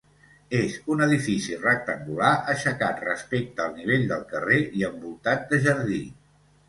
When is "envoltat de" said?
4.89-5.61